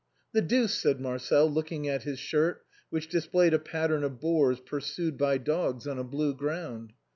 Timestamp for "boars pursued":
4.19-5.15